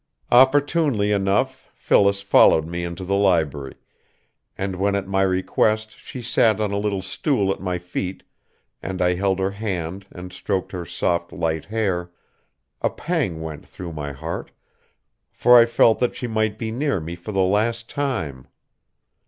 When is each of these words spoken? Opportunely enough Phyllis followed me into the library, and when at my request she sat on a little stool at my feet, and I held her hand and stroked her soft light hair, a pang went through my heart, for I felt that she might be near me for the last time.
Opportunely 0.31 1.11
enough 1.11 1.69
Phyllis 1.75 2.23
followed 2.23 2.65
me 2.65 2.83
into 2.83 3.03
the 3.03 3.13
library, 3.13 3.75
and 4.57 4.75
when 4.77 4.95
at 4.95 5.07
my 5.07 5.21
request 5.21 5.91
she 5.99 6.23
sat 6.23 6.59
on 6.59 6.71
a 6.71 6.79
little 6.79 7.03
stool 7.03 7.51
at 7.51 7.59
my 7.59 7.77
feet, 7.77 8.23
and 8.81 8.99
I 8.99 9.13
held 9.13 9.37
her 9.37 9.51
hand 9.51 10.07
and 10.11 10.33
stroked 10.33 10.71
her 10.71 10.85
soft 10.85 11.31
light 11.31 11.65
hair, 11.65 12.09
a 12.81 12.89
pang 12.89 13.43
went 13.43 13.63
through 13.67 13.93
my 13.93 14.11
heart, 14.11 14.49
for 15.31 15.55
I 15.59 15.67
felt 15.67 15.99
that 15.99 16.15
she 16.15 16.25
might 16.25 16.57
be 16.57 16.71
near 16.71 16.99
me 16.99 17.13
for 17.15 17.31
the 17.31 17.41
last 17.41 17.87
time. 17.87 18.47